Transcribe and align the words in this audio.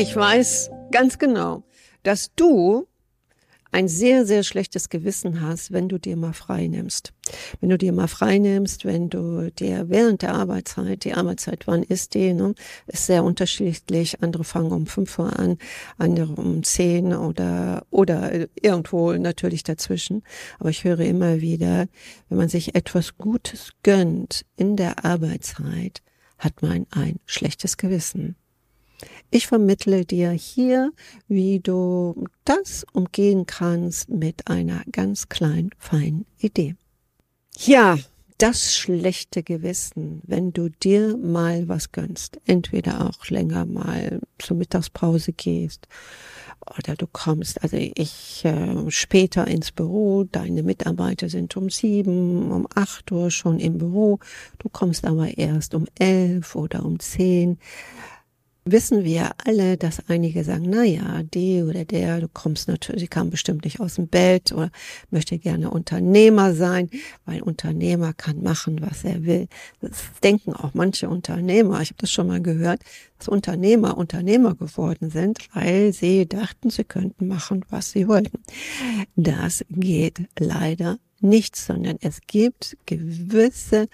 Ich 0.00 0.14
weiß 0.14 0.70
ganz 0.92 1.18
genau, 1.18 1.64
dass 2.04 2.32
du 2.36 2.86
ein 3.72 3.88
sehr, 3.88 4.24
sehr 4.26 4.44
schlechtes 4.44 4.90
Gewissen 4.90 5.40
hast, 5.40 5.72
wenn 5.72 5.88
du 5.88 5.98
dir 5.98 6.16
mal 6.16 6.34
frei 6.34 6.68
nimmst. 6.68 7.12
Wenn 7.58 7.70
du 7.70 7.78
dir 7.78 7.92
mal 7.92 8.06
frei 8.06 8.38
nimmst, 8.38 8.84
wenn 8.84 9.10
du 9.10 9.50
dir 9.50 9.88
während 9.88 10.22
der 10.22 10.34
Arbeitszeit, 10.34 11.02
die 11.02 11.14
Arbeitszeit, 11.14 11.66
wann 11.66 11.82
ist 11.82 12.14
die, 12.14 12.32
ne, 12.32 12.54
ist 12.86 13.06
sehr 13.06 13.24
unterschiedlich. 13.24 14.22
Andere 14.22 14.44
fangen 14.44 14.70
um 14.70 14.86
fünf 14.86 15.18
Uhr 15.18 15.36
an, 15.36 15.58
andere 15.96 16.32
um 16.34 16.62
zehn 16.62 17.12
oder, 17.12 17.84
oder 17.90 18.46
irgendwo 18.54 19.12
natürlich 19.14 19.64
dazwischen. 19.64 20.22
Aber 20.60 20.70
ich 20.70 20.84
höre 20.84 21.00
immer 21.00 21.40
wieder, 21.40 21.88
wenn 22.28 22.38
man 22.38 22.48
sich 22.48 22.76
etwas 22.76 23.18
Gutes 23.18 23.72
gönnt 23.82 24.46
in 24.54 24.76
der 24.76 25.04
Arbeitszeit, 25.04 26.02
hat 26.38 26.62
man 26.62 26.86
ein 26.92 27.18
schlechtes 27.26 27.76
Gewissen. 27.78 28.36
Ich 29.30 29.46
vermittle 29.46 30.04
dir 30.04 30.30
hier, 30.30 30.92
wie 31.28 31.60
du 31.60 32.24
das 32.44 32.84
umgehen 32.92 33.46
kannst 33.46 34.08
mit 34.08 34.48
einer 34.48 34.82
ganz 34.90 35.28
kleinen, 35.28 35.70
feinen 35.78 36.26
Idee. 36.38 36.76
Ja, 37.56 37.98
das 38.38 38.76
schlechte 38.76 39.42
Gewissen, 39.42 40.22
wenn 40.24 40.52
du 40.52 40.68
dir 40.68 41.16
mal 41.16 41.68
was 41.68 41.90
gönnst, 41.90 42.40
entweder 42.46 43.06
auch 43.06 43.26
länger 43.28 43.66
mal 43.66 44.20
zur 44.38 44.56
Mittagspause 44.56 45.32
gehst 45.32 45.88
oder 46.78 46.94
du 46.94 47.06
kommst, 47.06 47.62
also 47.62 47.76
ich 47.76 48.44
äh, 48.44 48.90
später 48.90 49.46
ins 49.46 49.72
Büro, 49.72 50.24
deine 50.24 50.62
Mitarbeiter 50.62 51.28
sind 51.28 51.56
um 51.56 51.70
sieben, 51.70 52.52
um 52.52 52.66
acht 52.74 53.10
Uhr 53.10 53.30
schon 53.30 53.58
im 53.58 53.78
Büro, 53.78 54.18
du 54.58 54.68
kommst 54.68 55.04
aber 55.04 55.36
erst 55.36 55.74
um 55.74 55.86
elf 55.98 56.54
oder 56.54 56.84
um 56.84 57.00
zehn 57.00 57.58
wissen 58.70 59.04
wir 59.04 59.30
alle, 59.44 59.76
dass 59.76 60.08
einige 60.08 60.44
sagen, 60.44 60.66
na 60.68 60.84
ja, 60.84 61.22
die 61.22 61.62
oder 61.62 61.84
der, 61.84 62.20
du 62.20 62.28
kommst 62.28 62.68
natürlich, 62.68 63.02
sie 63.02 63.08
kam 63.08 63.30
bestimmt 63.30 63.64
nicht 63.64 63.80
aus 63.80 63.94
dem 63.94 64.08
Bett 64.08 64.52
oder 64.52 64.70
möchte 65.10 65.38
gerne 65.38 65.70
Unternehmer 65.70 66.54
sein, 66.54 66.90
weil 67.24 67.42
Unternehmer 67.42 68.12
kann 68.12 68.42
machen, 68.42 68.80
was 68.80 69.04
er 69.04 69.24
will. 69.24 69.48
Das 69.80 69.92
denken 70.22 70.52
auch 70.52 70.74
manche 70.74 71.08
Unternehmer, 71.08 71.80
ich 71.80 71.90
habe 71.90 72.00
das 72.00 72.12
schon 72.12 72.28
mal 72.28 72.40
gehört, 72.40 72.82
dass 73.18 73.28
Unternehmer 73.28 73.96
Unternehmer 73.96 74.54
geworden 74.54 75.10
sind, 75.10 75.38
weil 75.54 75.92
sie 75.92 76.26
dachten, 76.26 76.70
sie 76.70 76.84
könnten 76.84 77.26
machen, 77.28 77.64
was 77.70 77.90
sie 77.90 78.08
wollten. 78.08 78.38
Das 79.16 79.64
geht 79.70 80.20
leider 80.38 80.98
nichts, 81.20 81.66
sondern 81.66 81.96
es 82.00 82.20
gibt 82.26 82.76
gewisse 82.86 83.88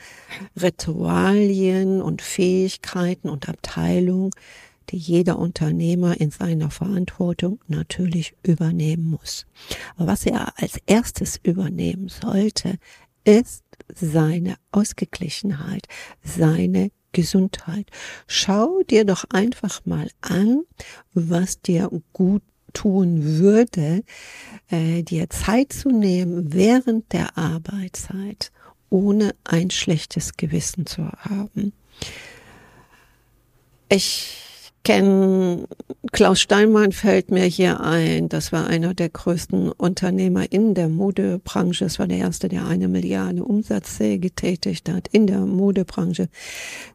Ritualien 0.61 2.03
und 2.03 2.22
Fähigkeiten 2.22 3.28
und 3.28 3.48
Abteilungen, 3.48 4.30
die 4.91 4.98
jeder 4.98 5.39
Unternehmer 5.39 6.20
in 6.20 6.30
seiner 6.30 6.70
Verantwortung 6.70 7.61
natürlich 7.69 8.34
übernehmen 8.42 9.11
muss. 9.11 9.47
Aber 9.97 10.08
was 10.08 10.27
er 10.27 10.58
als 10.61 10.78
erstes 10.86 11.41
übernehmen 11.42 12.08
sollte, 12.08 12.78
ist 13.25 13.64
seine 13.95 14.56
Ausgeglichenheit, 14.72 15.86
seine 16.22 16.91
Gesundheit. 17.12 17.91
Schau 18.27 18.83
dir 18.83 19.05
doch 19.05 19.25
einfach 19.30 19.86
mal 19.86 20.11
an, 20.20 20.64
was 21.14 21.61
dir 21.61 21.91
gut 22.12 22.42
tun 22.75 23.39
würde, 23.39 24.03
äh, 24.69 25.03
dir 25.03 25.30
Zeit 25.30 25.72
zu 25.72 25.89
nehmen 25.89 26.53
während 26.53 27.12
der 27.12 27.39
Arbeitszeit, 27.39 28.53
ohne 28.91 29.34
ein 29.44 29.70
schlechtes 29.70 30.36
Gewissen 30.36 30.84
zu 30.84 31.08
haben. 31.08 31.72
Ich 33.89 34.43
kenne 34.84 35.67
Klaus 36.12 36.40
Steinmann 36.40 36.92
fällt 36.92 37.33
mir 37.33 37.45
hier 37.45 37.80
ein. 37.80 38.28
Das 38.28 38.52
war 38.52 38.68
einer 38.68 38.95
der 38.95 39.08
größten 39.08 39.72
Unternehmer 39.72 40.52
in 40.52 40.74
der 40.74 40.89
Modebranche. 40.89 41.86
Es 41.86 41.98
war 41.98 42.06
der 42.06 42.18
erste, 42.18 42.48
der 42.48 42.67
eine 42.67 42.86
Milliarde 42.86 43.42
Umsatz 43.42 43.98
getätigt 43.98 44.89
hat 44.89 45.08
in 45.08 45.27
der 45.27 45.40
Modebranche. 45.40 46.28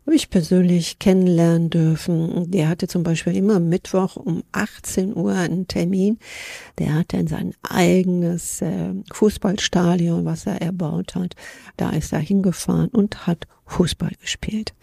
Habe 0.06 0.16
ich 0.16 0.30
persönlich 0.30 1.00
kennenlernen 1.00 1.70
dürfen. 1.70 2.50
Der 2.50 2.70
hatte 2.70 2.88
zum 2.88 3.04
Beispiel 3.04 3.36
immer 3.36 3.60
Mittwoch 3.60 4.16
um 4.16 4.44
18 4.54 5.18
Uhr 5.18 5.34
einen 5.34 5.68
Termin. 5.68 6.20
Der 6.78 6.94
hatte 6.94 7.18
in 7.18 7.28
sein 7.28 7.54
eigenes 7.62 8.62
äh, 8.62 8.94
Fußballstadion, 9.12 10.24
was 10.24 10.46
er 10.46 10.62
erbaut 10.62 11.16
hat. 11.16 11.36
Da 11.76 11.90
ist 11.90 12.14
er 12.14 12.20
hingefahren 12.20 12.90
und 12.90 13.28
hat 13.28 13.48
Fußball 13.66 14.14
gespielt. 14.22 14.74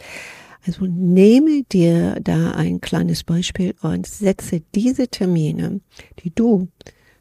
Also 0.67 0.87
nehme 0.87 1.63
dir 1.63 2.17
da 2.21 2.53
ein 2.53 2.81
kleines 2.81 3.23
Beispiel 3.25 3.75
und 3.83 4.07
setze 4.07 4.63
diese 4.75 5.09
Termine, 5.09 5.81
die 6.21 6.35
du 6.35 6.69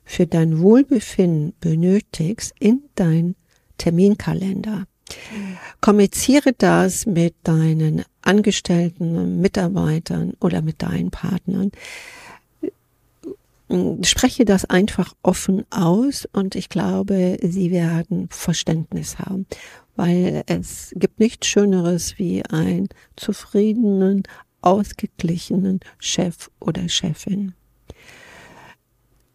für 0.04 0.26
dein 0.26 0.60
Wohlbefinden 0.60 1.54
benötigst, 1.60 2.54
in 2.60 2.84
dein 2.96 3.36
Terminkalender. 3.78 4.86
Kommuniziere 5.82 6.54
das 6.58 7.06
mit 7.06 7.36
deinen 7.44 8.04
Angestellten, 8.22 9.42
Mitarbeitern 9.42 10.34
oder 10.40 10.62
mit 10.62 10.82
deinen 10.82 11.12
Partnern. 11.12 11.72
Spreche 14.04 14.46
das 14.46 14.66
einfach 14.66 15.16
offen 15.24 15.64
aus 15.72 16.28
und 16.34 16.56
ich 16.56 16.70
glaube, 16.70 17.38
sie 17.42 17.72
werden 17.72 18.28
Verständnis 18.30 19.18
haben 19.18 19.48
weil 19.96 20.44
es 20.48 20.94
gibt 20.96 21.20
nichts 21.20 21.48
Schöneres 21.48 22.18
wie 22.18 22.46
einen 22.46 22.90
zufriedenen, 23.16 24.24
ausgeglichenen 24.62 25.80
Chef 26.00 26.50
oder 26.60 26.90
Chefin. 26.90 27.54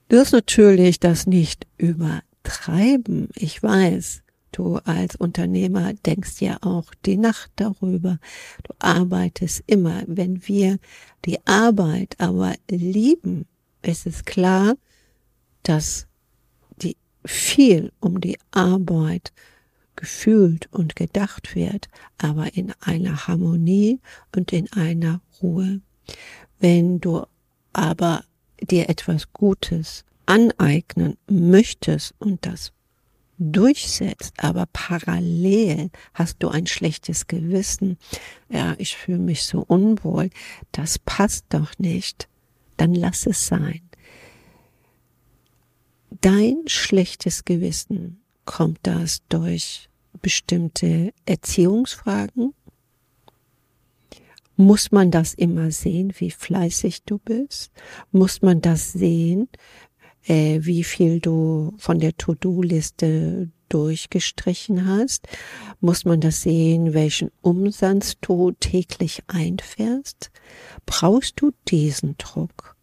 Du 0.09 0.17
wirst 0.17 0.33
natürlich 0.33 0.99
das 0.99 1.27
nicht 1.27 1.67
übertreiben. 1.79 3.29
Ich 3.37 3.63
weiß, 3.63 4.23
du 4.53 4.77
als 4.79 5.15
Unternehmer 5.17 5.93
denkst 5.95 6.41
ja 6.41 6.59
auch 6.63 6.93
die 7.07 7.17
Nacht 7.17 7.53
darüber. 7.57 8.19
Du 8.65 8.75
arbeitest 8.81 9.63
immer. 9.67 10.03
Wenn 10.09 10.47
wir 10.49 10.79
die 11.25 11.39
Arbeit 11.47 12.17
aber 12.19 12.55
lieben, 12.69 13.47
ist 13.83 14.07
es 14.07 14.25
klar, 14.25 14.75
dass 15.63 16.07
die 16.83 16.97
viel 17.25 17.93
um 18.01 18.21
die 18.21 18.39
Arbeit 18.51 19.33
gefühlt 19.97 20.69
und 20.73 20.97
gedacht 20.97 21.55
wird, 21.55 21.89
aber 22.19 22.55
in 22.57 22.73
einer 22.81 23.27
Harmonie 23.27 24.01
und 24.35 24.53
in 24.53 24.73
einer 24.73 25.21
Ruhe. 25.43 25.81
Wenn 26.59 27.01
du 27.01 27.27
aber 27.73 28.25
dir 28.61 28.89
etwas 28.89 29.33
Gutes 29.33 30.05
aneignen 30.27 31.17
möchtest 31.29 32.15
und 32.19 32.47
das 32.47 32.73
durchsetzt, 33.39 34.35
aber 34.39 34.67
parallel 34.73 35.91
hast 36.15 36.43
du 36.43 36.49
ein 36.49 36.67
schlechtes 36.67 37.27
Gewissen, 37.27 37.99
ja, 38.49 38.75
ich 38.79 38.97
fühle 38.97 39.19
mich 39.19 39.45
so 39.45 39.65
unwohl, 39.67 40.31
das 40.73 40.99
passt 40.99 41.47
doch 41.49 41.79
nicht, 41.79 42.29
dann 42.81 42.95
lass 42.95 43.27
es 43.27 43.47
sein. 43.47 43.83
Dein 46.21 46.63
schlechtes 46.67 47.45
Gewissen 47.45 48.21
kommt 48.45 48.81
das 48.83 49.23
durch 49.29 49.89
bestimmte 50.21 51.13
Erziehungsfragen? 51.27 52.55
Muss 54.57 54.93
man 54.93 55.11
das 55.11 55.33
immer 55.35 55.71
sehen, 55.71 56.13
wie 56.19 56.31
fleißig 56.31 57.05
du 57.05 57.19
bist? 57.19 57.71
Muss 58.13 58.43
man 58.43 58.61
das 58.61 58.93
sehen, 58.93 59.49
äh, 60.25 60.61
wie 60.63 60.85
viel 60.85 61.21
du 61.21 61.73
von 61.79 61.99
der 61.99 62.17
To-Do-Liste 62.17 63.51
durchgestrichen 63.71 64.87
hast? 64.87 65.27
Muss 65.81 66.05
man 66.05 66.21
das 66.21 66.43
sehen, 66.43 66.93
welchen 66.93 67.31
Umsatz 67.41 68.17
du 68.21 68.53
täglich 68.53 69.23
einfährst? 69.27 70.31
Brauchst 70.85 71.41
du 71.41 71.53
diesen 71.69 72.17
Druck? 72.19 72.77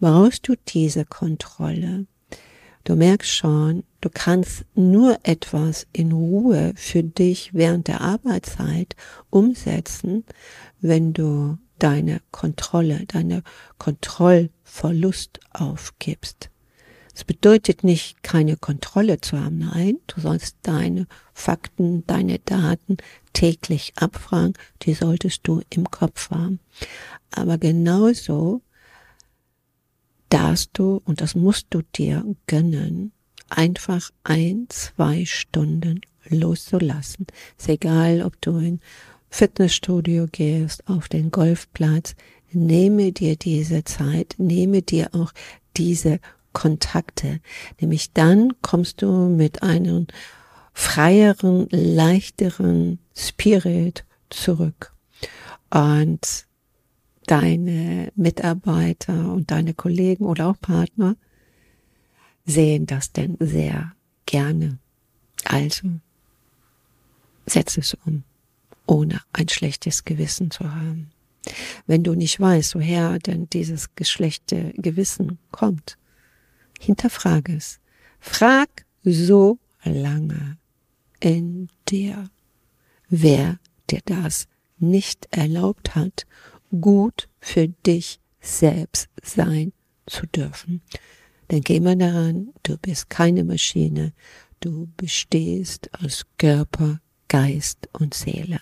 Brauchst 0.00 0.48
du 0.48 0.54
diese 0.68 1.06
Kontrolle? 1.06 2.06
Du 2.84 2.96
merkst 2.96 3.30
schon, 3.30 3.84
du 4.00 4.10
kannst 4.12 4.64
nur 4.74 5.18
etwas 5.22 5.86
in 5.92 6.10
Ruhe 6.10 6.72
für 6.74 7.04
dich 7.04 7.54
während 7.54 7.86
der 7.86 8.00
Arbeitszeit 8.00 8.96
umsetzen, 9.30 10.24
wenn 10.80 11.12
du 11.12 11.58
deine 11.78 12.20
Kontrolle, 12.32 13.04
deine 13.06 13.42
Kontrollverlust 13.78 15.40
aufgibst. 15.52 16.51
Es 17.14 17.24
bedeutet 17.24 17.84
nicht, 17.84 18.22
keine 18.22 18.56
Kontrolle 18.56 19.20
zu 19.20 19.38
haben. 19.38 19.58
Nein, 19.58 19.98
du 20.06 20.20
sollst 20.20 20.56
deine 20.62 21.06
Fakten, 21.34 22.06
deine 22.06 22.38
Daten 22.38 22.96
täglich 23.32 23.92
abfragen. 23.96 24.54
Die 24.82 24.94
solltest 24.94 25.40
du 25.44 25.62
im 25.70 25.90
Kopf 25.90 26.30
haben. 26.30 26.58
Aber 27.30 27.58
genauso 27.58 28.62
darfst 30.30 30.70
du, 30.74 31.02
und 31.04 31.20
das 31.20 31.34
musst 31.34 31.66
du 31.70 31.82
dir 31.82 32.24
gönnen, 32.46 33.12
einfach 33.50 34.10
ein, 34.24 34.66
zwei 34.70 35.26
Stunden 35.26 36.00
loszulassen. 36.28 37.26
Ist 37.58 37.68
egal, 37.68 38.22
ob 38.22 38.40
du 38.40 38.56
in 38.56 38.80
Fitnessstudio 39.28 40.28
gehst, 40.30 40.88
auf 40.88 41.08
den 41.08 41.30
Golfplatz, 41.30 42.14
nehme 42.52 43.12
dir 43.12 43.36
diese 43.36 43.84
Zeit, 43.84 44.34
nehme 44.38 44.82
dir 44.82 45.10
auch 45.14 45.32
diese 45.76 46.20
Kontakte. 46.52 47.40
Nämlich 47.80 48.12
dann 48.12 48.52
kommst 48.62 49.02
du 49.02 49.28
mit 49.28 49.62
einem 49.62 50.06
freieren, 50.72 51.68
leichteren 51.70 52.98
Spirit 53.14 54.04
zurück. 54.30 54.92
Und 55.70 56.46
deine 57.26 58.12
Mitarbeiter 58.16 59.32
und 59.32 59.50
deine 59.50 59.74
Kollegen 59.74 60.24
oder 60.24 60.48
auch 60.48 60.60
Partner 60.60 61.16
sehen 62.44 62.86
das 62.86 63.12
denn 63.12 63.36
sehr 63.40 63.92
gerne. 64.26 64.78
Also 65.44 65.88
setz 67.46 67.76
es 67.76 67.96
um, 68.04 68.24
ohne 68.86 69.20
ein 69.32 69.48
schlechtes 69.48 70.04
Gewissen 70.04 70.50
zu 70.50 70.74
haben. 70.74 71.10
Wenn 71.86 72.04
du 72.04 72.14
nicht 72.14 72.38
weißt, 72.38 72.74
woher 72.74 73.18
denn 73.18 73.48
dieses 73.50 73.94
geschlechte 73.94 74.72
Gewissen 74.76 75.38
kommt, 75.50 75.98
hinterfrage 76.82 77.56
es. 77.56 77.80
Frag 78.18 78.84
so 79.04 79.58
lange 79.84 80.58
in 81.20 81.68
dir, 81.88 82.30
wer 83.08 83.58
dir 83.90 84.00
das 84.04 84.48
nicht 84.78 85.28
erlaubt 85.30 85.94
hat, 85.94 86.26
gut 86.80 87.28
für 87.40 87.68
dich 87.68 88.18
selbst 88.40 89.08
sein 89.22 89.72
zu 90.06 90.26
dürfen. 90.26 90.82
Denke 91.50 91.74
immer 91.74 91.94
daran, 91.94 92.48
du 92.62 92.76
bist 92.78 93.10
keine 93.10 93.44
Maschine, 93.44 94.12
du 94.60 94.88
bestehst 94.96 95.90
aus 96.02 96.24
Körper, 96.38 97.00
Geist 97.28 97.88
und 97.92 98.14
Seele. 98.14 98.60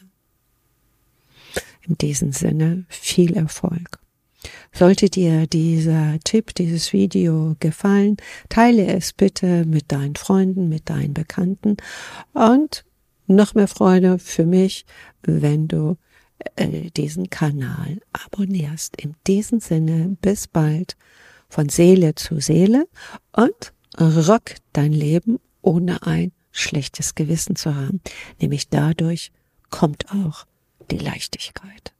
In 1.82 1.96
diesem 1.96 2.32
Sinne 2.32 2.84
viel 2.88 3.34
Erfolg. 3.34 3.98
Sollte 4.72 5.10
dir 5.10 5.46
dieser 5.46 6.18
Tipp, 6.24 6.54
dieses 6.54 6.92
Video 6.92 7.56
gefallen, 7.60 8.16
teile 8.48 8.86
es 8.86 9.12
bitte 9.12 9.64
mit 9.66 9.92
deinen 9.92 10.16
Freunden, 10.16 10.68
mit 10.68 10.88
deinen 10.88 11.14
Bekannten 11.14 11.76
und 12.32 12.84
noch 13.26 13.54
mehr 13.54 13.68
Freude 13.68 14.18
für 14.18 14.46
mich, 14.46 14.86
wenn 15.22 15.68
du 15.68 15.96
äh, 16.56 16.90
diesen 16.90 17.30
Kanal 17.30 18.00
abonnierst. 18.12 19.00
In 19.00 19.14
diesem 19.26 19.60
Sinne, 19.60 20.16
bis 20.20 20.48
bald 20.48 20.96
von 21.48 21.68
Seele 21.68 22.14
zu 22.14 22.40
Seele 22.40 22.86
und 23.32 23.72
rock 24.00 24.54
dein 24.72 24.92
Leben 24.92 25.38
ohne 25.62 26.02
ein 26.06 26.32
schlechtes 26.52 27.14
Gewissen 27.14 27.56
zu 27.56 27.74
haben. 27.74 28.00
Nämlich 28.40 28.68
dadurch 28.68 29.32
kommt 29.70 30.06
auch 30.12 30.46
die 30.90 30.98
Leichtigkeit. 30.98 31.92